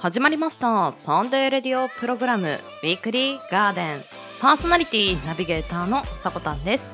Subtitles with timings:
[0.00, 0.92] 始まりました。
[0.92, 2.58] サンデーレディオプログラム。
[2.82, 4.02] ウィークリーガーデン。
[4.40, 6.88] パーソナリティナビゲーターのさこたんです。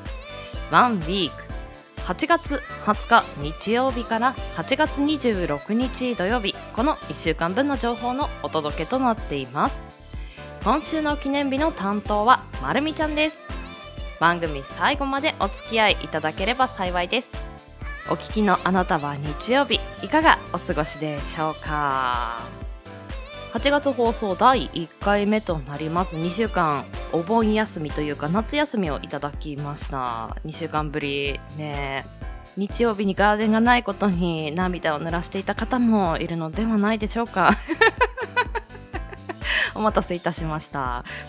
[0.73, 1.45] ワンウィーク。
[1.99, 3.25] 8月20日
[3.61, 9.81] 日曜日から8月26日土曜日この1週間分の情報のお届けとなっています。
[10.65, 13.39] 今週の記念日の担当はまるみちゃんです。
[14.19, 17.33] 番組最後までお付き合いいただければ幸いです。
[18.11, 22.66] お聞きのあなたは日曜日いかがお過ごしでしょうか？
[23.57, 26.19] 8月放送第1回目となります。
[26.19, 30.37] 2週間お盆休みというか夏休みをいただきました。
[30.45, 32.05] 2週間ぶりね。
[32.59, 37.53] 日曜日にガーデンがないことに涙を濡らしていた方もいるのではないでしょうか。
[39.75, 40.79] お待たせいたしました、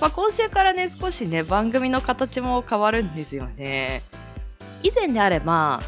[0.02, 4.04] まあ、今週からね少しね番組の形も変わるんですよね。
[4.84, 5.80] 以前であれば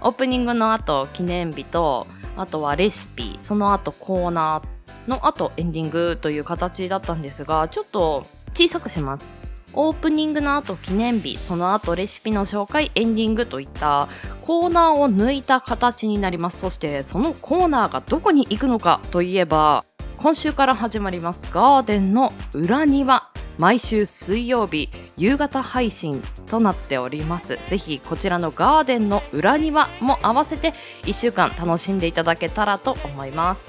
[0.00, 9.32] オープニングの後記念日とあとはレシピその後コーナーの後エンディングという形だったんですがちょっと小さくします。
[9.74, 14.06] オープニングの後記念日その後レシピの紹介エンディングといった
[14.42, 16.58] コーナーを抜いた形になります。
[16.58, 19.84] そしてそのコーナーがどこに行くのかといえば
[20.18, 21.48] 今週から始まります。
[21.50, 23.28] ガーデンの裏庭。
[23.58, 27.58] 毎週水曜日夕方配信となっております。
[27.66, 33.66] ぜひこちらのガーデンの裏庭も合わせて1週間楽しんでいただけたらと思います。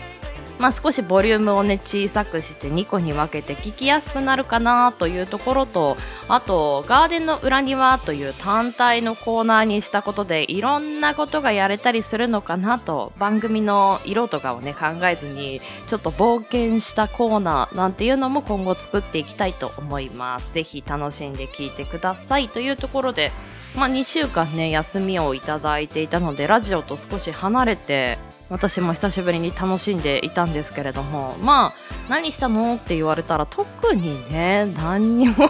[0.59, 20.53] まあ、少しボリュームをね小さくして2個に分けて聞きやすくなるかなというところとあとガーデンの裏庭という単体のコーナーにしたことでいろんなことがやれたりするのかなと番組の色とかをね考えずにちょっと冒険したコーナーなんていうのも今後作っていきたいと思います。
[20.53, 22.49] ぜひ楽しんで聞いてください。
[22.49, 23.31] というところで
[23.75, 28.17] まあ、2週間ね休みをいただいていたのでラジオと少し離れて
[28.49, 31.73] 私も久しぶりに楽しんでいたんですけれどもまあ
[32.09, 35.49] 何したのって言われたら特にね何にも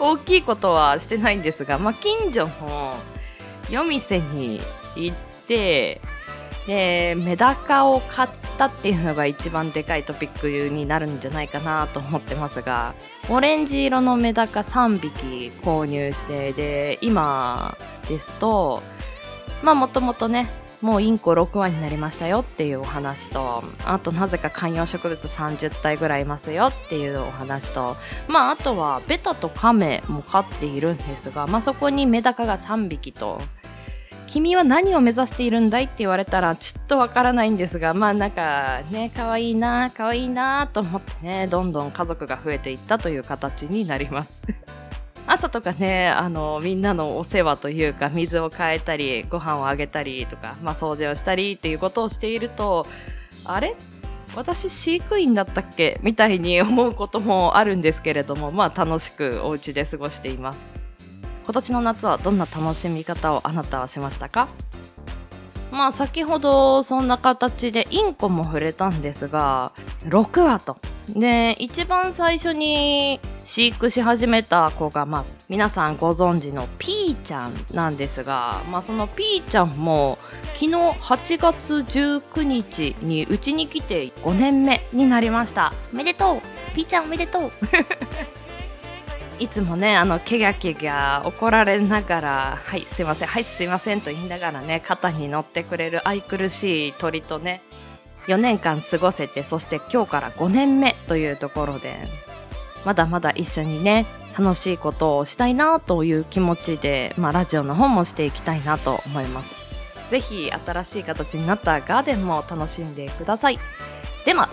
[0.00, 2.94] 大きいことはしてないんですが、まあ、近所の
[3.70, 4.60] 夜店に
[4.96, 5.16] 行っ
[5.46, 6.00] て
[6.66, 10.38] でメダカを買ったっていうのが一番でかいトピッ
[10.68, 12.94] クになるんじゃないかなと思ってますが
[13.28, 17.76] オレンジ色のメダカ3匹購入してで今
[18.08, 18.82] ですと
[19.62, 20.48] まあもともとね
[20.82, 27.96] もうインコ6羽になりましたよっていうお話とあとなぜか観葉植物30体ぐらいいますよっていうお話と
[28.28, 33.40] まああとはベタとカメも飼っているんですが、まあ、そこにメダカが3匹と
[34.26, 44.42] 君は何を目指しているんだいって言われたらちょっとわからないんですがまあなんかね可愛いな可愛いなと思ってねどんどん家族が増えていったという形になります。
[45.28, 52.86] 朝とかねあのみんなのお世話というか水を変えたりご飯をあげたりとか、まあ、掃除をしたりっていうことをしていると
[53.44, 53.74] あれ？
[54.34, 55.98] 私飼育員だったっけ？
[56.02, 60.64] みたいに思うこともあるんですけれどもまあ楽しくお家で過ごしています。
[61.46, 64.48] 今年の夏はどんな楽しみ方をあなたはしましたか？
[65.70, 69.72] まあ先ほどそんな形でインコも触れたんですが
[70.06, 70.76] 6羽と。
[71.08, 80.18] で一番最初に飼育し始めた子が、まあ、皆さんご存知のピーちゃんなんですが、まあ、そのピーちゃんも
[80.54, 85.72] 昨日8月19日にうちに来て5年目になりました。
[85.92, 86.40] おめでとう。
[86.74, 87.50] ピーちゃんおめでとう
[89.38, 97.62] いつもねあのケガケガ怒られながら「はいすいませんはいすいません」と言いながらね肩に乗ってくれる愛くるしい鳥とね
[98.28, 101.96] 4年間過ごせてそして今日から5年目というところで
[102.84, 104.06] まだまだ一緒にね
[104.38, 109.54] 楽しいことをしたいなという気持ちで、まあ、ラジオの方もしていきたいなと思います。
[110.10, 113.58] ぜひ新しい形になったガーデンも楽しんでください。
[114.24, 114.48] では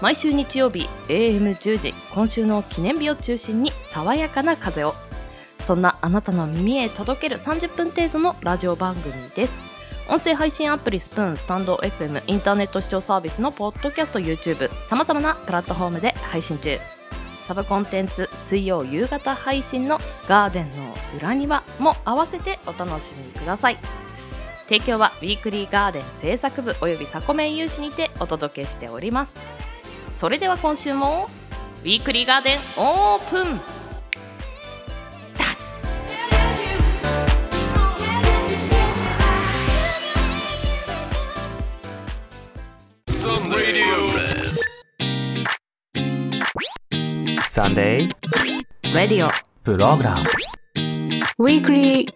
[0.00, 4.94] 毎週日曜日 AM10 時今週の記念日を中心に爽やかな風を。
[5.62, 9.60] そんなあなたの耳へ届ける30分程度のラジオ番組です。
[10.08, 16.78] 音声配信アプリスプーンスタンド FM インターネット視聴サービスのポッドキャスト YouTube さまざまなプラットフォームで配信中。
[17.42, 19.98] サブコンテンツ水曜夕方配信の
[20.28, 23.78] ガーデンの裏庭も合わせてお楽しみください。
[24.64, 29.59] 提供はウィークリーガーデン制作部およびサコメン有志にてお届けしております。
[30.20, 31.28] それでは今週も
[31.82, 33.58] ウィークリーガーデンオープン
[47.48, 48.12] サンデー
[49.64, 50.20] プログラム
[51.38, 52.12] ウィークリー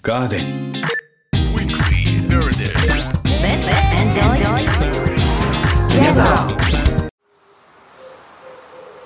[0.00, 4.84] ガーデンウィークリーガージョイ
[5.96, 6.73] 皆さん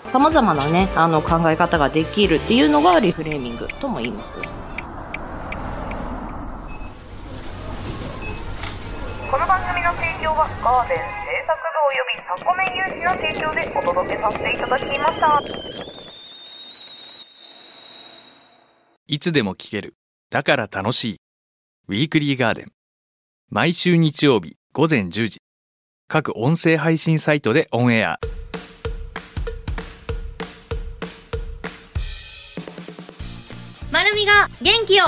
[0.08, 4.48] 様々なね、あの考え方ができるっていうのがリフレーミングとも言います。
[9.30, 11.04] この番組の提供はガーデン製
[11.46, 15.42] 作部およびサコメン有志の提供でお届けさせていただきました。
[19.06, 19.94] いつでも聞ける。
[20.30, 21.20] だから楽しい。
[21.88, 22.66] ウィークリーガーデン。
[23.50, 25.40] 毎週日曜日午前10時。
[26.08, 28.18] 各音声配信サイトでオンエア。
[34.08, 34.32] るみが
[34.62, 35.04] 元気を。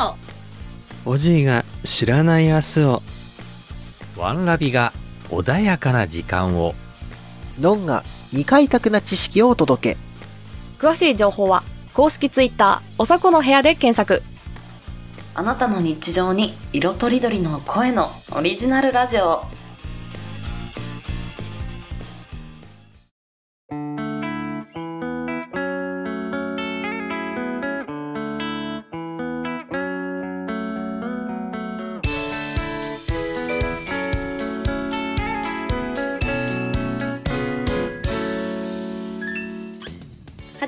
[1.05, 3.02] おじいが知らない明日を。
[4.17, 4.93] ワンラビが
[5.31, 6.75] 穏やかな時間を。
[7.61, 9.97] ノンが未開拓な知識をお届け。
[10.79, 11.62] 詳しい情報は
[11.94, 14.23] 公式ツイッターおさこの部屋で検索。
[15.35, 19.44] あなたの日常に色とりどりの声のオリジナルラジオ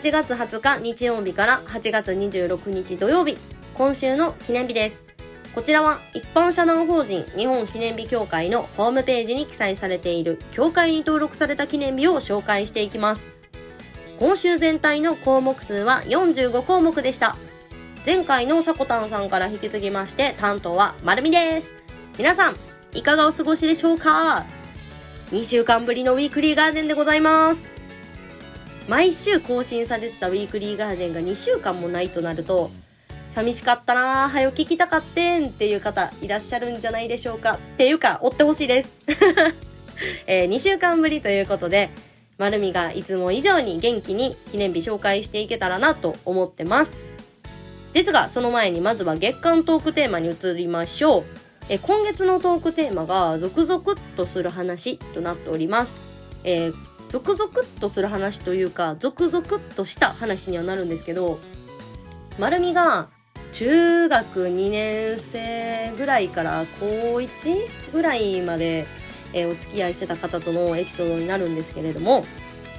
[0.02, 3.38] 8月20日日曜日から8月26日土曜日
[3.72, 5.04] 今週の記念日です。
[5.54, 13.24] こちらは一般社団法人日本記念日協会のホームページに記載されている協会に登録された記念日を紹介していきます。
[14.18, 17.36] 今週全体の項目数は45項目でした。
[18.04, 21.74] 前回のさこたんさんから引き継ぎまして担当はまるみです。
[22.18, 22.56] 皆さん
[22.92, 24.46] いかがお過ごしでしょうか
[25.30, 27.71] ？2週間ぶりのウィークリーガーデンでございます。
[28.88, 32.70] 毎週更新されてたウィークリーガーデンが2週間もないとなると
[33.32, 37.52] 寂しかったなぁ、はよ聞きたかってんっていう方いらっしゃるんじゃないでしょうか。
[37.54, 38.92] っていうか、追ってほしいです。
[40.26, 41.88] えー、2週間ぶりということで、
[42.36, 46.98] まるみがいつも以上に元気に記念日紹介していけたらなと思ってます。
[47.94, 51.24] ですが、その前にまずは月間トークテーマに移りましょう。
[51.70, 55.92] え今月のトークテーマが、ゾクゾクっとする話となっております。
[56.44, 61.38] えーゾクゾクっとする話というか、ゾクゾクっとした話にはなるんですけど、
[62.38, 63.10] まるみが
[63.52, 68.86] 中学2年生ぐらいから高1ぐらいまで、
[69.34, 72.24] えーお付き合いしてた方とのエピソードになるんですけれども、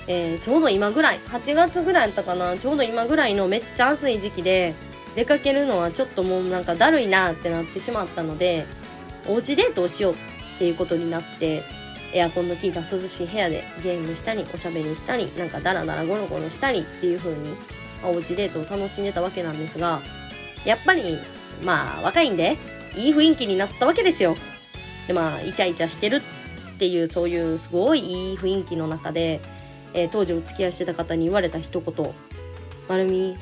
[0.08, 4.74] えーちょうど今ぐらい、8月ぐらいやったかな、ちょうど今ぐらいのめっちゃ暑い時期で、
[5.16, 8.66] 出かけるのはちょっともうなんかだるいなってなってしまったので、
[9.28, 10.16] おうちデートをしようっ
[10.58, 11.83] ていうことになって、
[12.14, 17.56] エアコンの効いた涼しい部屋でゲームしたり、おしゃべりしたり、なんかダラダラゴロゴロしたりっていう風に、
[18.04, 20.02] おうちデートを楽しんでたわけなんですが、
[20.66, 21.18] やっぱり、
[21.64, 22.58] まあ、若いんで、
[22.96, 24.36] いい雰囲気になったわけですよ。
[25.08, 26.22] で、まあ、イチャイチャしてるっ
[26.78, 29.40] ていう、そういうすごいいい雰囲気の中で、
[29.96, 32.14] えー当時お付き合いしてた方に言われた一言、
[32.88, 33.38] まるみ、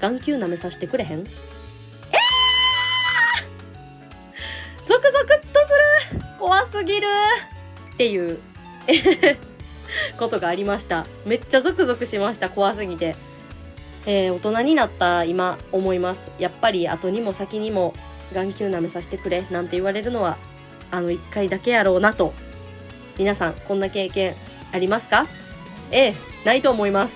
[0.00, 1.26] 眼球舐めさせてくれへんえー
[4.86, 5.72] ゾクゾクっとす
[6.14, 6.20] る！
[6.38, 7.06] 怖すぎる！
[7.94, 8.38] っていう
[10.18, 11.06] ことがありました。
[11.24, 13.14] めっちゃゾクゾクしました、怖すぎて。
[14.06, 16.30] えー大人になった今思います。
[16.38, 17.94] やっぱり後にも先にも
[18.34, 20.36] 眼球舐めさせてくれなんて言われるのは
[20.90, 22.34] あの一回だけやろうなと。
[23.16, 24.34] 皆さんこんな経験
[24.72, 25.26] ありますか？
[25.92, 27.14] ええ、ないと思います。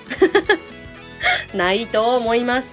[1.55, 2.71] ないと思います。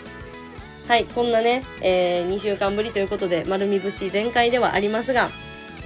[0.87, 5.31] はい、こんなね、え2週間ぶりということで、丸み節全開ではありますが、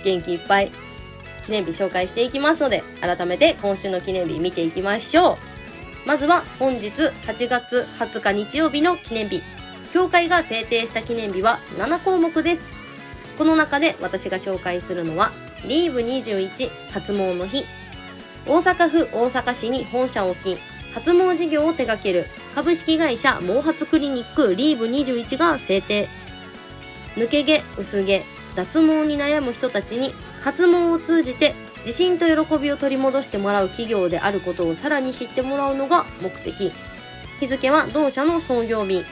[0.03, 0.71] 元気いっぱい
[1.49, 5.37] 記念日紹介していきますので、改めて今週の記念日見ていきましょう。
[6.05, 9.41] まずは本日8月20日日曜日の記念日。
[9.91, 12.67] 協会が制定した記念日は7項目です。
[13.39, 15.31] この中で私が紹介するのは、
[15.67, 17.65] リーブ21発毛の日。
[18.45, 20.57] 大阪府大阪市に本社を置き、
[20.93, 26.09] 発毛事業を手掛ける株式会社毛髪クリニックリーブ21が制定。
[27.15, 28.21] 抜け毛、薄毛、
[28.55, 36.71] 脱毛に悩む人たちに発毛を通じて自信と喜びを取り戻してもらう企業であることをさらに知ってもらうのが目的。
[37.39, 39.05] 日付は同社の創業日、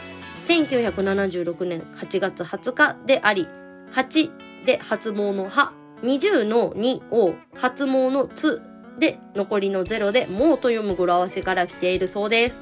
[0.47, 3.47] 1976年8月20日であり、
[3.93, 8.61] 8で発毛の歯、20の2を発毛のつ
[8.99, 12.59] で残りの0でもうと読む語呂合わせから来ているそうです。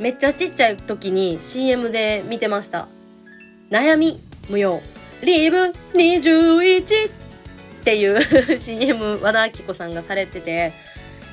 [0.00, 2.88] めっちゃちっちゃい時に CM で見てました。
[3.70, 4.80] 悩み無用。
[5.22, 7.19] リーブ21
[7.80, 8.20] っていう
[8.58, 10.72] CM 和田アキ子さんがされてて、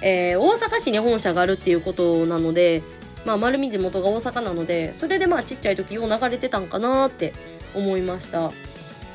[0.02, 2.82] えー大阪市に本社があるっていうことなので、
[3.26, 7.34] まあ、丸見地元が大阪なので、それでまあちっちゃい時よう流れてたんかなって
[7.76, 8.52] 思いました。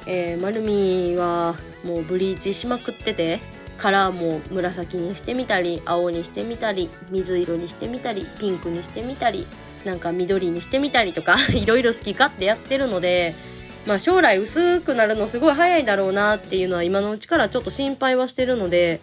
[0.06, 3.40] えー、丸みはもうブリーチしまくってて、
[3.82, 9.44] カラーも紫にしてみたり青にしてみたり水色にしてみたりピンクにしてみたり
[9.84, 13.34] なんか緑にしてみたりとか いろいろ好き勝手やってるので
[13.86, 19.00] まあ将来薄くなるのすごい早いだろうなっていうのは今のうちからちょっと心配はしてるので、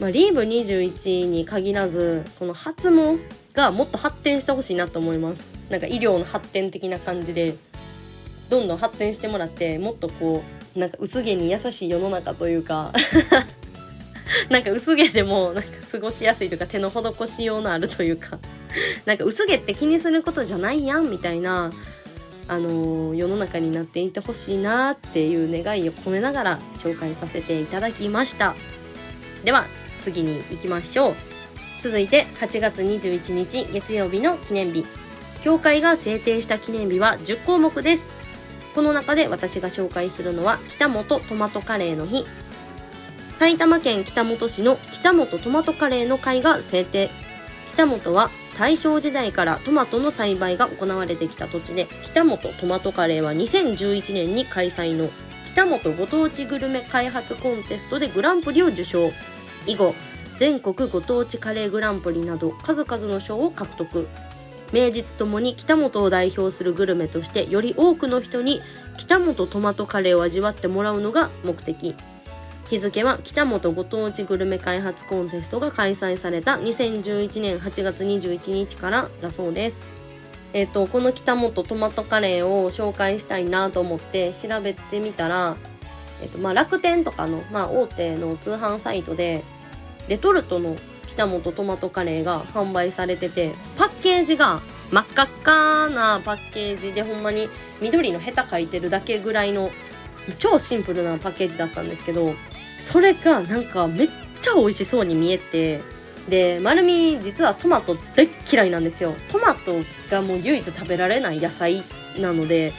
[0.00, 3.18] まあ、リーブ21に限らずこの発毛
[3.54, 5.54] がもっと発展してほしいなと思います。
[5.70, 7.54] なんか医療の発展的な感じで
[8.50, 10.42] どんどん発展してもらってもっとこ
[10.76, 12.92] うなんか薄毛に優しい世の中というか
[14.50, 18.38] なんか薄毛でもなんか過ごしやすいというか手の施しようのあるというか
[19.06, 21.72] なんか薄毛って気にすることじゃないやんみたいな
[22.46, 28.54] あの世の中になっていてほしいなっていう願いを込めながら紹介させていただきました。
[29.44, 29.66] では
[30.02, 31.14] 次に行きましょう。
[31.80, 34.86] 続いて8月21日月曜日の記念日。
[35.42, 38.04] 協会が制定した記念日は10項目です。
[38.74, 42.24] この中で私が紹介するのは北本トマトカレーの日。
[43.38, 47.10] 埼玉県北本市の北本トマトカレーの会が制定。
[47.74, 55.08] 北本は大正時代からトマトの栽培が行われてきた土地で北本トマトカレーは2011年に開催の
[55.52, 59.10] 北本ご当地グルメ開発コンテストでグランプリを受賞。
[59.66, 59.94] 以後
[60.38, 64.08] 全国ご当地カレーグランプリなど数々の賞を獲得。
[64.72, 68.60] 名実ともに北本を代表するグルメとしてより多くの人に
[68.96, 71.94] 北本トマトカレーを味わってもらうのが目的。
[72.70, 79.94] 日付は北本ご当地グルメ開発コンテストが開催された2011年8月21日からだそうです。
[80.54, 85.56] えっ、と、この北本トマトカレーを紹介したいなと思って調べてみたら、
[86.22, 89.42] えっ、と、まあ、楽天とかの、まあ、大手の通販サイトで、
[90.08, 90.76] レトルトの
[91.08, 97.48] 北本トマトカレーが販売されてて、パッケージが真っ赤っかなパッケージでほんまに
[97.80, 99.70] 緑のヘタ書いてるだけぐらいの
[100.38, 102.34] 超シンプルなパッケージだったんですけど、
[102.84, 104.10] それがなんかめっ
[104.40, 105.80] ちゃ美味しそうに見えて
[106.28, 109.14] で丸み実はトマト大っ嫌いなんですよ。
[109.28, 109.72] トマト
[110.10, 111.82] がもう唯一食べられない野菜
[112.18, 112.72] なので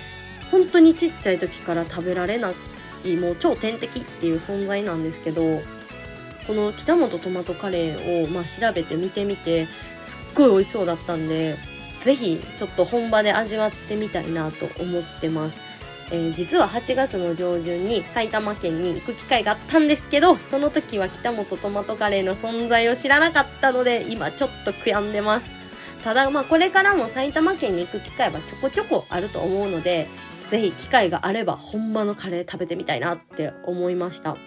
[0.51, 2.51] 本当にちっちゃい時から食べられな
[3.03, 5.61] いもう超天敵っていう存在なんですけど
[6.47, 9.67] この北本トマトカレーをまあ調べて見てみて
[10.01, 11.57] すっごい美味しそうだったんで
[12.01, 15.64] ぜひちょっと本場で味わってみたいなと思ってます。
[16.11, 25.49] えー実は8月の上旬に埼玉県に行く機会があったんですけどその時は北本トマトカレーの存在を知らなかったので今ちょっと悔やんでます。
[26.03, 30.07] ただまあこれからも埼玉県に行く機会はちょこちょこあると思うので
[30.51, 34.37] ぜひ機会があれば本場のカレー食べてみたいなって思いました。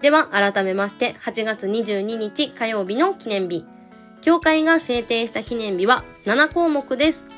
[0.00, 3.64] では改めまして8月22日火曜日の記念日。
[4.22, 7.35] 協会が制定した記念日は7項目です。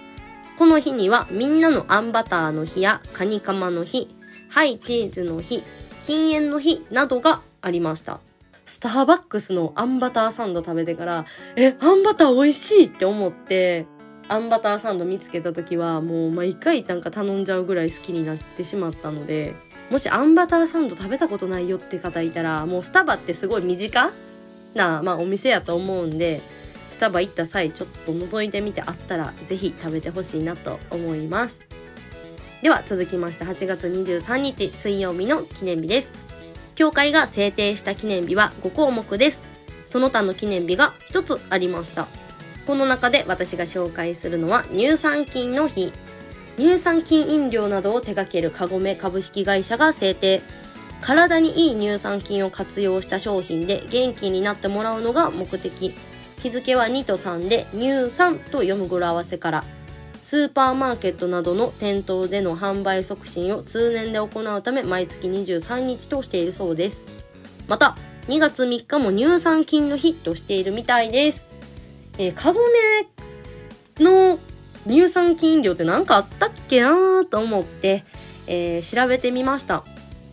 [0.59, 4.09] この日にはみんなのあんバターの日やカニカマの日、
[4.49, 5.63] ハイチーズの日、
[6.05, 8.19] 禁煙の日などがありました。
[8.67, 13.87] スターバックスのあんバターサンド食べてから、え、あんバター美味しいって思って、
[14.27, 19.55] あんバターサンド見つけた時はもう毎回なんか頼んじゃうぐらい好きになってしまったので、
[19.91, 24.11] もしあんバターサンド食べたことないよって方いたら、もうスタバってすごい身近
[24.75, 26.41] な、まあお店やと思うんで、
[26.99, 31.61] スタバ行った際ちょっと覗いてみてあったらぜひ食べてほしいなと思います。
[32.61, 36.11] では続きまして8月23日水曜日の記念日です。
[36.75, 39.43] 協会が制定した記念日は5項目です。
[39.87, 42.09] その他の記念日が1つありました。
[42.67, 45.93] この中で私が紹介するのは乳酸菌の日。
[46.57, 50.43] 乳酸菌飲料などを手掛けるカゴメ株式会社が制定。
[51.01, 55.95] 体にいい乳酸菌を活用した商品で元気になってもらうのが目的。
[56.43, 59.65] 日付は2と3で乳酸と読む語呂合わせから。
[60.29, 67.07] スーパーマーケットなどの店頭での販売促進を通年で行うため毎月23日としているそうです。
[67.67, 71.47] また2月3日も乳酸菌の日としているみたいです。
[72.19, 72.61] えー、カゴ
[73.97, 74.39] メの
[74.87, 78.05] 乳酸菌飲料って何かあったっけなーと思って、
[78.47, 79.83] えー調べてみました。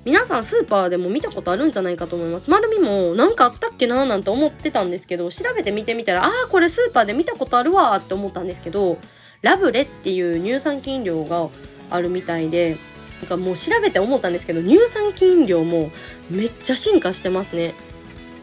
[0.05, 2.47] 皆さんスーパーでも見たことあるんじゃないかと思います。
[2.47, 8.99] 丸みもなんかあったっけなーなんて思ってたんですけど、調べてみてみたら、ああ、これスーパーで見たことあるわーって思ったんですけど、
[9.41, 11.49] ラブレっていう乳酸菌飲料が
[11.89, 12.77] あるみたいで、
[13.21, 15.89] なんかもう調べて思ったんですけど、乳酸菌飲料も
[16.29, 17.73] めっちゃ進化してますね。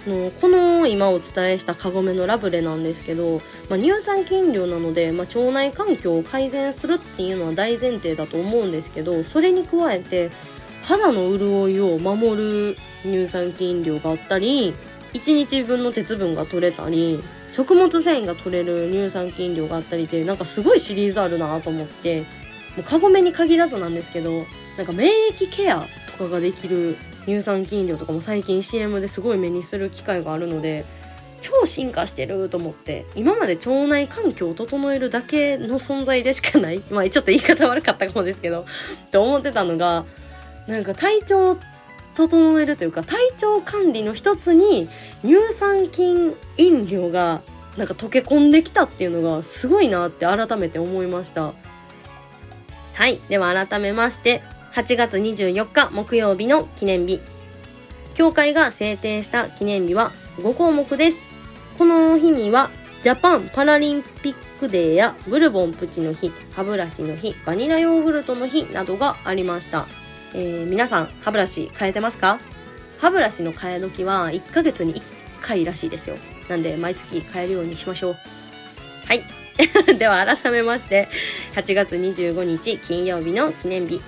[0.06, 10.30] のこの今お伝えしたカゴメのラブレなんですけど、まあ、乳酸菌飲料なので、まあ、腸内環境を改善するっていうのは大前提だと思うんですけどそれに加えて
[10.82, 14.74] 肌の潤いを守る乳酸菌飲料があったり
[15.12, 22.26] 1日分の鉄分が取れたり食物繊維が取れる乳酸菌飲料があったりでなんかすごいシリーズあるなと思っても
[22.78, 24.46] うカゴメに限らずなんですけど
[24.78, 25.86] なんか免疫ケア
[26.16, 26.96] とかができる
[27.26, 30.84] 乳酸菌飲料とかも最近 CM ですごい目にする機会があるので
[31.42, 36.80] 超進化してると思って今まで腸内環境を整えるだけの存在でしかない。
[36.90, 38.64] まあちょっと言い方悪かったかもですけど
[39.06, 40.04] って思ってたのが
[40.66, 41.58] なんか体調を
[42.14, 44.88] 整えるというか体調管理の一つに
[45.22, 47.42] 乳酸菌飲料が
[47.76, 51.54] なんか溶け込んできたっていうのがすごいなって改めて思いました。
[52.94, 53.18] はい。
[53.28, 54.42] では改めまして
[54.74, 57.20] 8月24日木曜日の記念日。
[58.14, 61.16] 協会が制定した記念日は5項目です。
[61.78, 62.70] この日には
[63.02, 69.86] ジャパンパラリンピックデーやブルボンプチの日歯ブラシの日バニラヨーグルトの日などがありました。
[70.34, 72.38] えー、皆さん歯ブラシ変えてますか？
[72.98, 75.02] 歯ブラシの替え時は1ヶ月に1
[75.40, 76.16] 回らしいですよ。
[76.48, 78.16] なんで毎月変えるようにしましょう。
[79.06, 79.24] はい。
[79.98, 81.08] では改めまして
[81.54, 84.00] 8月25日金曜日の記念日。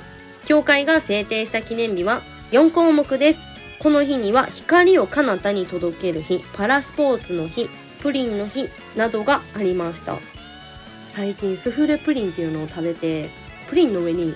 [0.46, 3.40] 協会が制定した記念日は4項目です。
[3.78, 7.68] この日には光を彼方に届ける日パラスポーツの日
[8.00, 10.18] プリンの日などがありました。
[11.10, 13.30] 最近スフレプリンっていうのを食べて
[13.68, 14.34] プリンの上に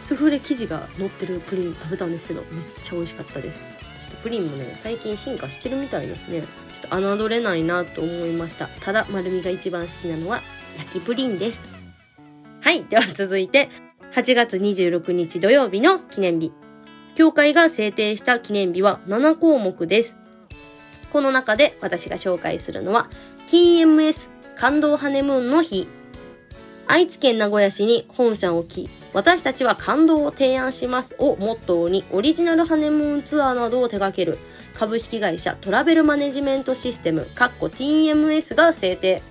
[0.00, 3.64] スフレ生地が乗ってるプリン食べたんですけどめっちゃ美味しかったです。
[4.00, 6.42] ちょっとプリンもね最近進化してるみたいですね。
[6.42, 8.68] ちょっと侮れないなと思いました。
[8.80, 10.42] ただ丸みが一番好きなのは
[10.78, 11.76] 焼きプリンです。
[12.60, 13.70] はいでは続いて
[14.14, 16.52] 8月26日土曜日の記念日。
[17.14, 20.16] 協会が制定した記念日は7項目です。
[21.12, 23.08] この中で私が紹介するのは
[23.48, 25.88] TMS 感動ハネムーンの日。
[26.88, 34.38] 愛知県名古屋市に本社を置き私たちは感動を提案しますをモットーにオリジナルハネムーンツアーなどを手掛ける
[34.76, 39.22] 株式会社トラベルマネジメントシステム TMS が制定。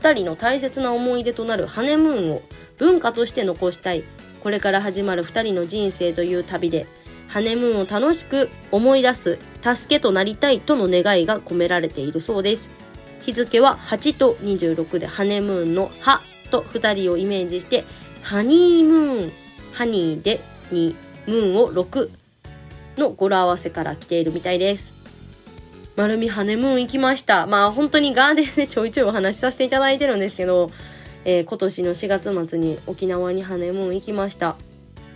[0.00, 2.42] 2人の大切な思い出となるハネムーンを
[2.78, 4.04] 文化として残したい。
[4.40, 6.86] これから始まる2人の人生という旅で
[7.28, 12.70] ハネムーンを楽しく思い出す助けとなりたいとの願いが込められているそうです。
[13.20, 17.84] 日付は8と26でハネムーンの「ハ」と2人をイメージして
[18.22, 19.32] ハニームーン、
[19.72, 20.40] ハニーで
[20.72, 20.94] 2、
[21.26, 22.10] ムーンを6
[22.96, 24.92] の語呂合わせから来ているみたいです。
[25.96, 27.46] 丸みハネムーン行きました。
[27.46, 30.70] まあ本当にガーデンで ちょいちょいお話しさせていただいてるんですけど、
[31.24, 34.56] えー、今年の4月末に沖縄にハネムーン行きました。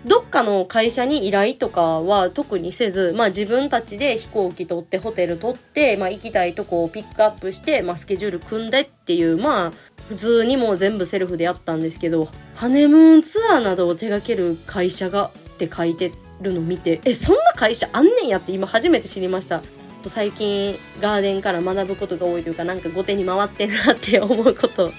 [0.06, 9.72] どっかの会社に依頼とかは特にせず、まあ自分たちで飛行機取ってホテル取って、まあ行きたいとこをピックアップして、まあスケジュール組んでっていう、まあ
[10.10, 16.10] 普通にも全部セルフでやったんですけど、ハネムーンツアーなどを手掛ける会社がって書いて
[16.42, 19.62] るの見て、え、そんな会社あんねんやって今初めて知りました。
[20.02, 24.90] と最近ガーデンから学ぶことが多いというかなんか後手に回ってんなって思うこと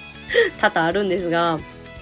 [0.60, 1.58] 多々あるんですが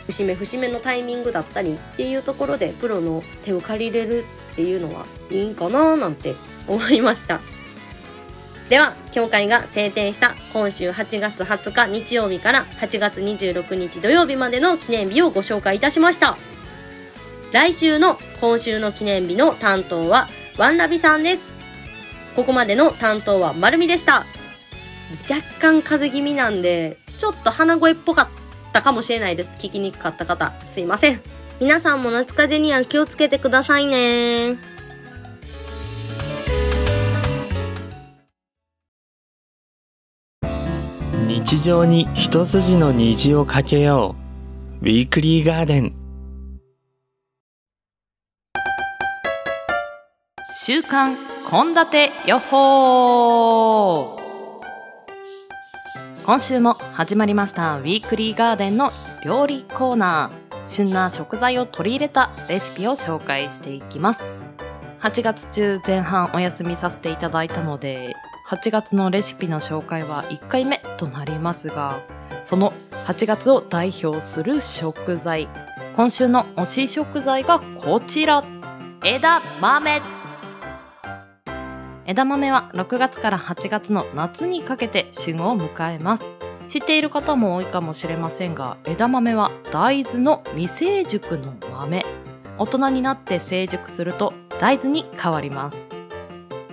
[0.07, 6.35] 節目節目のタイミングだったりっていうところでプロの手を借りれるっていうのはいいんかななんて
[6.69, 7.41] 思いました
[8.71, 16.37] では、協会が制定した今週8月20日日曜日から8月26日土曜日までの記念日をご紹介いたしました。
[17.53, 21.49] 来週の今週の記念日の担当はワンラビさんです。
[22.37, 24.25] ここまでの担当はまるみでした。
[25.29, 28.29] 若干風邪気味なんで、ちょっと鼻声っぽかっ
[28.73, 29.59] たかもしれないです。
[29.59, 31.21] 聞きにくかった方、すいません。
[31.61, 34.70] 皆さんも夏風邪には気をつけてくださいね
[41.51, 44.15] 日常に一筋の虹をかけよ
[44.81, 44.85] う。
[44.85, 45.93] ウィークリーガーデン。
[50.55, 51.17] 週刊
[51.51, 54.17] 献立予報
[56.25, 58.93] 今週も始まりましたウィークリーガーデンの
[59.25, 64.23] 料理コーナー旬な食材を取り入れたレシピを紹介していきます
[65.01, 68.15] 8月中前半お休みさせていただいたので
[68.51, 72.01] 8月のレシピの紹介は1回目となりますが、
[72.43, 72.73] その
[73.07, 75.49] 8月を代表する食材、
[75.95, 78.45] 今週の推し食材がこちら、
[79.05, 80.03] 枝豆
[82.05, 86.25] 枝豆は6月から8月の夏にかけて旬を迎えます。
[86.67, 92.05] 知っている方も多いかもしれませんが、枝豆は大豆の未成熟の豆。
[92.59, 95.90] 大人になって成熟すると大豆に変わります。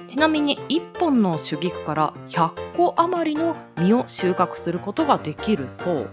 [0.07, 6.09] ちなみに1本の種菊から100個余りの実を収穫することができるそう。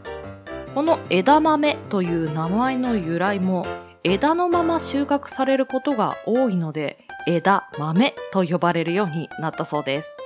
[0.75, 3.65] この枝豆という名前の由来も
[4.03, 10.17] 枝のまま収穫されることが多いので枝豆と呼ばれるようになったそうです。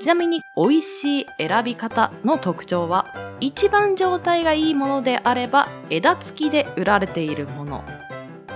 [0.00, 3.06] ちなみに美味しい選び方の特徴は
[3.40, 7.84] 一番状態がいいものであれば枝付きで売られているもの。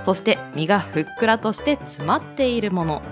[0.00, 3.02] そして実がふっくらとして詰まっているもの。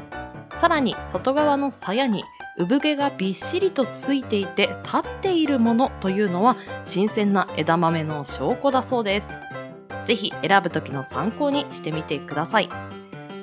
[0.60, 2.22] さらに外側の鞘に
[2.58, 9.32] 産毛がびっしりとついていて立っているものというのは新鮮な枝豆の証拠だそうです。
[10.04, 12.68] ぜひ選ぶ時の参考にしてみてください。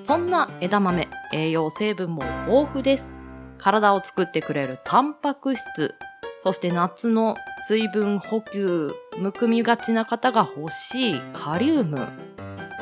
[0.04, 3.16] そんな枝豆、栄養成分も豊富です。
[3.58, 5.96] 体を作ってくれるタンパク質、
[6.44, 7.36] そして夏の
[7.68, 12.08] 水分補給、むくみがちな方が欲しいカリウム、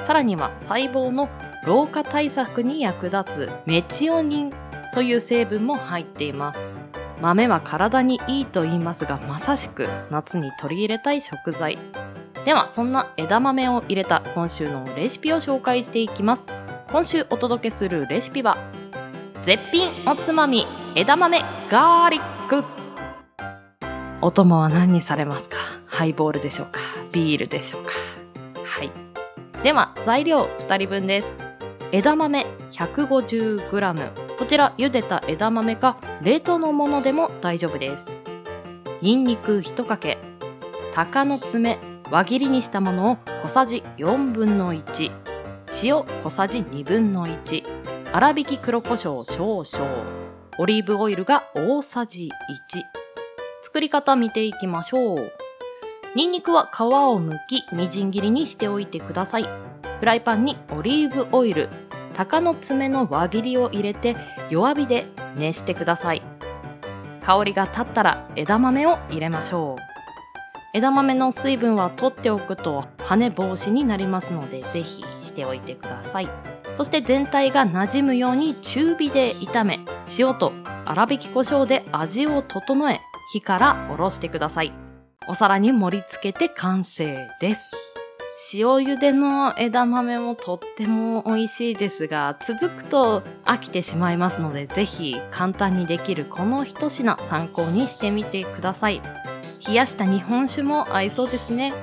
[0.04, 1.30] さらには細胞の
[1.66, 4.54] 老化対策に役立つメチオニン
[4.94, 6.60] という成分も入っています。
[7.22, 11.80] 豆は体にいいと言いますが、まさしく夏に取り入れたい食材。
[12.44, 16.50] では、そんな枝豆を入れた今週のレシピを紹介していきます。
[16.92, 18.58] 今週お届けするレシピは、
[19.42, 22.64] 絶品おつまみ枝豆ガーリック。
[24.22, 25.58] お供は何にされますか？
[25.88, 26.80] ハイボールでしょうか？
[27.12, 27.92] ビールでしょうか？
[28.64, 29.05] はい。
[29.66, 31.28] では、材料2人分です。
[31.92, 34.38] 枝豆 150g。
[34.38, 38.16] こちら茹でた枝豆か冷凍のものでも大丈夫です。
[39.02, 40.20] ニンニク1かけ。
[40.94, 41.80] 鷹の爪
[42.12, 45.12] 輪切りにしたものを小さじ4分の1。
[45.82, 47.64] 塩小さじ2分の1。
[48.14, 50.06] 粗挽き黒胡椒少々。
[50.60, 52.30] オリーブオイルが大さじ
[52.72, 52.84] 1。
[53.64, 55.45] 作り方見ていきましょう。
[56.16, 59.50] ニンニクは皮を剥き、みじん切りにしておいてください。
[60.00, 61.68] フライパンにオリーブオイル、
[62.14, 64.16] 鷹の爪の輪切りを入れて
[64.50, 66.22] 弱火で熱してください。
[67.22, 69.82] 香りが立ったら枝豆を入れましょう。
[70.74, 76.30] 枝豆の水分は取っておくと跳ね防止になりますのでぜひしておいてください。
[76.76, 79.82] そして全体が馴染むように中火で炒め、
[80.18, 80.54] 塩と
[80.86, 83.02] 粗挽き胡椒で味を整え、
[83.34, 84.72] 火からおろしてください。
[85.28, 87.72] お皿に盛り付けて完成です。
[88.54, 99.02] 塩茹での枝豆もとっても美味しいですが、続くと飽きてしまいますので、ぜひ簡単にできるこの一品参考にしてみてください。
[99.66, 101.74] 冷やした日本酒も合いそうですね。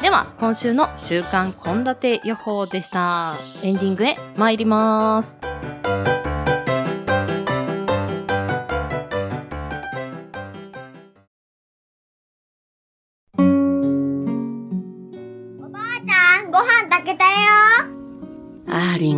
[0.00, 3.36] では、今週の週刊献立予報でした。
[3.62, 5.38] エンディングへ参ります。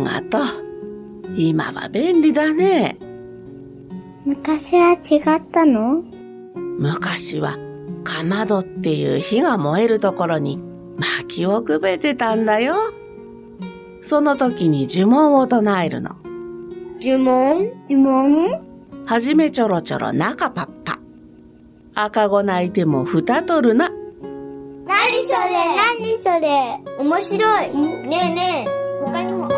[0.07, 0.41] がとう。
[1.35, 2.97] 今は便利だね。
[4.25, 6.03] 昔は違ったの？
[6.79, 7.57] 昔は、
[8.03, 10.59] かまどっていう火が燃えるところに
[10.97, 12.75] 薪をくべてたんだよ。
[14.01, 16.15] その時に呪文を唱えるの。
[17.01, 17.71] 呪文？
[17.89, 18.61] 呪文？
[19.05, 20.99] はじめちょろちょろ中パッパ。
[21.95, 23.89] 赤子泣いても蓋取るな。
[23.89, 23.95] な
[25.09, 25.75] にそれ？
[25.75, 26.79] なにそれ？
[26.99, 29.57] 面白いねえねえ他にもある。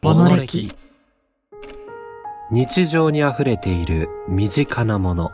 [0.00, 0.72] モノレキ
[2.50, 5.32] 日常に溢れている身近なもの。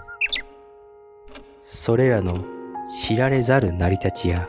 [1.63, 2.45] それらの
[2.91, 4.49] 知られざる成り立ちや。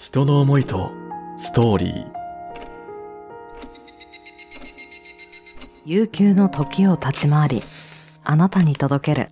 [0.00, 0.92] 人の思いと
[1.38, 2.06] ストーリー。
[5.86, 7.62] 悠久の時を立ち回り
[8.22, 9.30] あなたに届ける。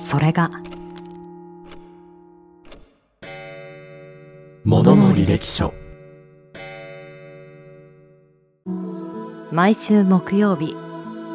[0.00, 0.50] それが
[4.64, 5.74] ものの履歴書
[9.50, 10.76] 毎週木曜日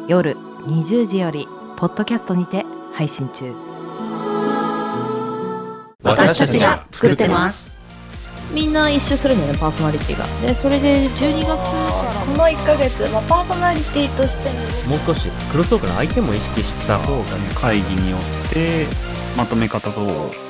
[0.08, 0.34] 夜
[0.66, 2.64] 20時よりポッドキャストにて
[2.94, 3.52] 配信中。
[6.02, 7.78] 私たちが作ってます。
[8.54, 10.24] みんな一周するんだよねパーソナリティが。
[10.40, 14.50] でそれで12月からこの1ヶ月、まあ、パーソナリティとして
[14.88, 18.86] もう少しクロストークの相手も意識した方がね会議によって
[19.36, 20.00] まとめ方と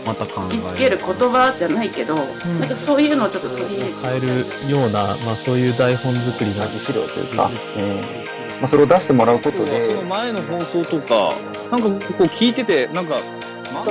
[0.07, 3.93] また考えつける言葉じゃないけど、なんかそういうのをちょっと取り入れて。
[4.01, 4.21] 変え
[4.65, 9.81] るような、まあ、そういう台本作りが資料というか、えーまあ、それを出してもらうことで。
[9.83, 11.35] その前の放送とか
[11.71, 13.21] なんかこう聞いててなんか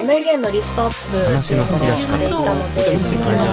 [0.04, 3.44] 名言のリストアップ話の振り出ししていたのでそれが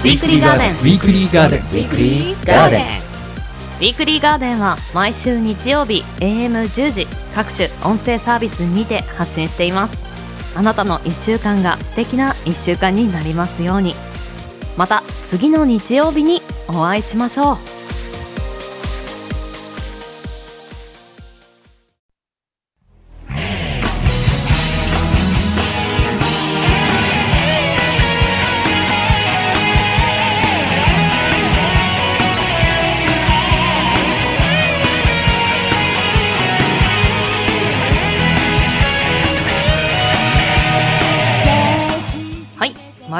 [0.00, 9.98] ウィークリーガーデンウィークリーガーデンウィークリーガーデンウィークリーガーデンは毎週日曜日 AM10 時各種音声サービスにて発信しています。
[10.56, 13.94] あなたの1週間が素敵な1週間になりますように。
[14.78, 17.56] また次の日曜日にお会いしましょう「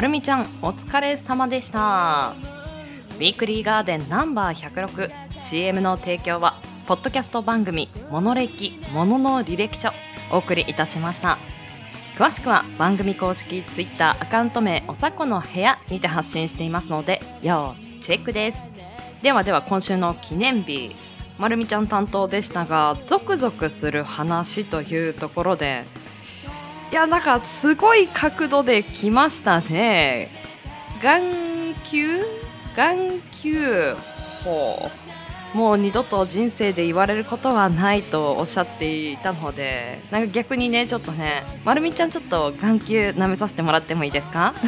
[0.01, 2.33] まるみちゃんお疲れ様でした。
[3.19, 4.87] ウィークリーガーデンナンバー
[5.35, 9.91] 106CM の提供はポッドキャスト番組「モノ歴ものの履歴書」
[10.33, 11.37] お送りいたしました。
[12.17, 18.73] 詳しくは番組公式 Twitter アカウント名おさこの部屋にて発信していますので要チェックです。
[19.21, 20.97] ではでは今週の記念日
[21.37, 25.85] まるみちゃん担当でしたがゾクゾクする話というところで
[26.91, 30.31] いやなんかすごい角度で来ましたね。
[31.03, 32.21] 眼球？
[32.77, 33.95] 眼球
[34.45, 34.91] ほ
[35.55, 44.55] うもう二度と人生で言われることはないとおっしゃっていたのでなんか逆にねちょっとねまるみちゃんちょっと眼球舐めさせてもらってもいいですか？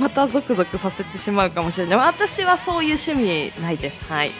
[0.00, 1.98] またゾクゾクさせてしまうかもしれない。
[1.98, 4.04] 私はそういう趣味ないです。
[4.12, 4.32] はい。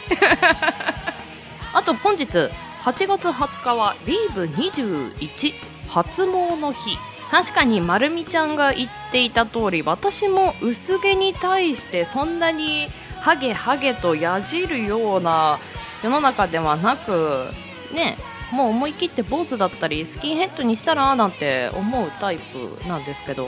[1.73, 2.49] あと本日
[2.83, 5.53] 8月20日はリーブ21
[5.87, 6.97] 初詣の日。
[7.31, 12.89] 確かにまるみちゃんが言っていた通り私も薄毛に対してそんなに
[13.21, 15.57] ハゲハゲとやじるような
[16.03, 17.47] 世の中ではなく
[17.91, 18.17] ね
[18.51, 23.47] もう思い切って坊主だったりスキンヘッドにしたらなんて思うタイプなんですけど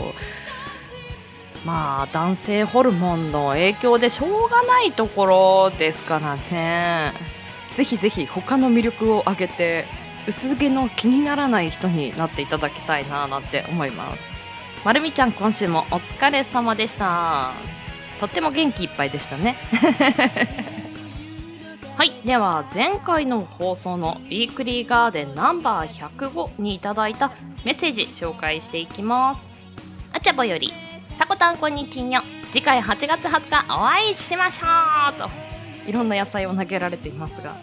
[1.64, 7.35] まあ男性ホルモンの影響でしょうがないところですからね。
[7.76, 9.86] ぜひぜひ他の魅力を上げて
[10.28, 14.32] 薄毛の気にならない人になっていただきたいななんて思います。
[14.86, 17.52] まるみちゃん今週もお疲れ様でした。
[18.20, 19.58] とっても元気いっぱいでしたね。
[21.98, 22.14] はい。
[22.24, 27.32] では前回の放送のウィークリーガーデンナンバー105にいただいた
[27.66, 29.50] メッセージ紹介していきます。
[30.14, 30.72] あちゃぼより
[31.18, 32.24] さこたんこんにちは。
[32.54, 34.68] 次回8月20日お会いしましょ
[35.10, 35.45] うと。
[35.86, 37.58] いろんな野菜を投げられていますが。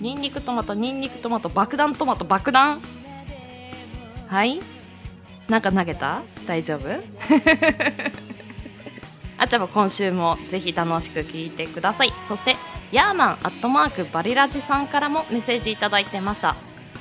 [0.00, 2.80] ニンニクトマトニンニクトマト爆弾トマト爆弾。
[4.28, 4.60] はい。
[5.48, 6.22] なんか投げた？
[6.46, 6.88] 大丈夫？
[9.36, 12.12] あちゃぼ今週もぜひ楽しく聞いてください。
[12.26, 12.56] そして
[12.92, 16.56] ヤーマンアットマークバリラジさんからもメッセージいただいてました。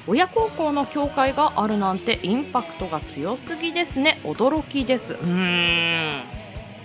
[0.07, 4.19] 親孝行の教会があるなんてインパクトが強すぎですね。
[4.25, 5.13] 驚きです。
[5.13, 6.42] うーん。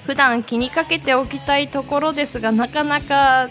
[0.08, 3.50] 普段気にかけておきたいところですがなかなか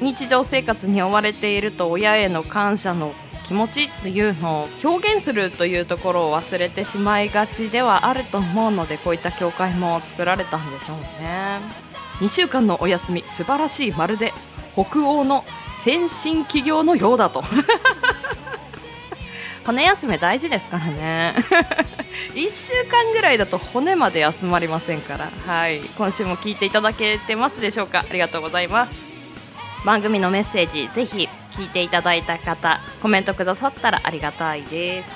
[0.00, 3.12] 日常生活に追われていると親への感謝の
[3.44, 11.60] 気持ちっていうのを表現するというところを忘れてしまいがちではあると思うのでこういった教会も作られたんでしょうね。
[12.20, 14.32] 2週間のお休み素晴らしいまるで
[14.72, 15.44] 北欧の
[15.76, 17.44] 先進企業のようだと。
[19.66, 21.34] 骨休め大事ですからね。
[22.34, 25.28] 1週間ぐらいだと骨まで休まりませんから。
[25.44, 25.80] はい。
[25.98, 28.04] 今週も聞いていただけてますでしょうか。
[28.08, 28.92] ありがとうございます。
[29.84, 35.10] 番組のメッセージぜひ聞いていただいた方コメントくださったらありがたいです。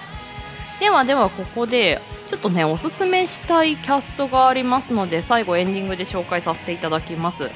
[0.80, 7.50] ではではここでちょっとねおすすめしたいキャストがありますので最後エンディングで紹介させていただきます。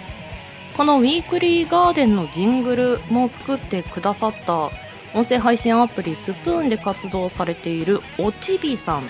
[0.77, 4.71] このウィークリーガーデンのジングルも作ってくださった
[5.15, 9.05] 音声配信アプリスプーンで活動されているおちびさん。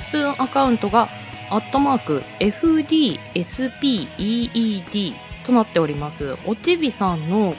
[0.00, 1.08] スプーンアカウントが
[1.50, 3.22] アットマーク FDSPEED
[5.46, 6.36] となっております。
[6.46, 7.54] おちびさんの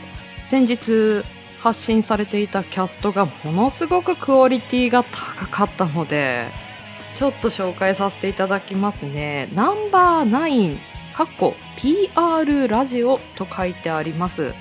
[0.48, 1.24] 先日
[1.60, 6.52] 発信されていたキャストがものすごくクオリティが高かったので
[7.16, 9.48] ちょっと紹介させていただきますね。
[9.54, 10.78] ナンバー9
[11.16, 14.54] かっこ PR ラジオと書いてあります。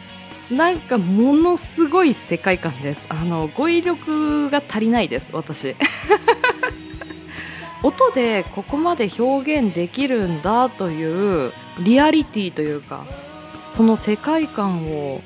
[0.51, 3.07] なんかものすごい世界観です。
[3.09, 5.75] あの語彙力が足りないです私。
[7.83, 13.05] 音でここまで表現できるんだというリアリティというか
[13.75, 15.21] その世界観を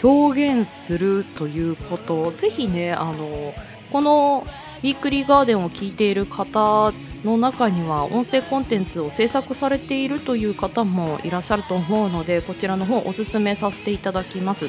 [0.00, 3.52] 表現するということをぜひねあの
[3.90, 4.46] この
[4.84, 6.92] ウィークリーガーデンを聞いている方
[7.24, 14.68] の中には音声コンテンツを制作されているという方もいらっしゃると思うのでこちらの方おすすめさせていただきます。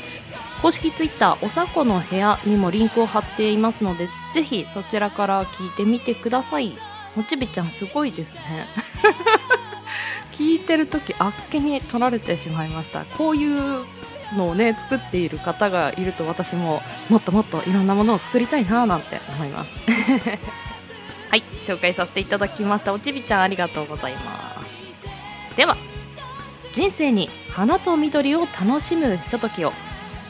[0.62, 6.72] 公式 Twitter おさこの部屋にもリンクを貼っていますのでぜひそちらから聞いてみてください。
[7.18, 8.68] もちびちゃんすごいですね。
[10.32, 13.04] 聞いてる時あっけに取られてしまいました。
[13.04, 13.84] こういう
[14.34, 19.72] のをね作っている方がいると私ももっともっといろんなものを作りたいななんて思います。
[21.30, 22.94] はい紹介させていただきました。
[22.94, 25.58] おちびちゃんありがとうございます。
[25.58, 25.78] では
[26.74, 29.74] 人生に花と緑を楽しむひとときを。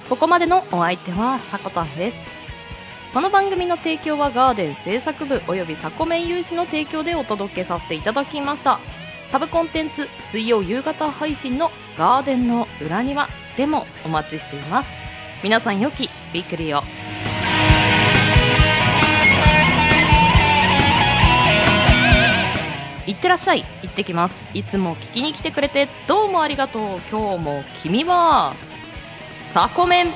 [0.09, 2.17] ここまでのお相手はさこたんです。
[3.13, 8.79] この番組の提供はガーデン制作部およびサコメン有志の提供でお届けさせていただきました。
[9.29, 13.27] サブコンテンツ水曜夕方配信のガーデンの裏庭。
[13.57, 14.91] でもお待ちしています。
[15.43, 16.83] 皆さん良きウィークリーを。
[23.07, 23.63] いってらっしゃい。
[23.83, 24.35] 行ってきます。
[24.53, 26.99] いつも聞きに来てくれてどうもありがとう。
[27.11, 28.53] 今日も君は
[29.51, 30.13] サコメンだ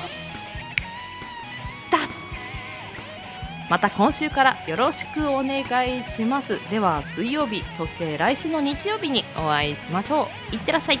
[3.70, 6.58] また今週からよろしくお願いします。
[6.70, 10.54] では水曜日そして来週の日曜日にお会いしましょう。
[10.56, 10.98] いってらっしゃい。